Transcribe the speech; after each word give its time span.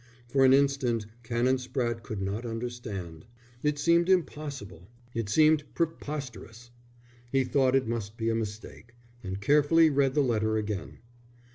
For 0.27 0.43
an 0.43 0.51
instant 0.51 1.05
Canon 1.21 1.57
Spratte 1.59 2.01
could 2.01 2.23
not 2.23 2.43
understand. 2.43 3.27
It 3.61 3.77
seemed 3.77 4.09
impossible, 4.09 4.87
it 5.13 5.29
seemed 5.29 5.63
preposterous. 5.75 6.71
He 7.31 7.43
thought 7.43 7.75
it 7.75 7.87
must 7.87 8.17
be 8.17 8.31
a 8.31 8.35
mistake, 8.35 8.95
and 9.23 9.39
carefully 9.39 9.91
read 9.91 10.15
the 10.15 10.21
letter 10.23 10.57
again. 10.57 10.97